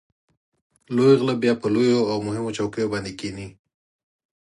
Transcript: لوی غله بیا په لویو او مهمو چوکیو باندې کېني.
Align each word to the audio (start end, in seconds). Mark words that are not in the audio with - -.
لوی 0.95 1.13
غله 1.19 1.33
بیا 1.41 1.53
په 1.61 1.67
لویو 1.73 2.01
او 2.11 2.17
مهمو 2.27 2.55
چوکیو 2.57 2.91
باندې 2.93 3.11
کېني. 3.19 3.47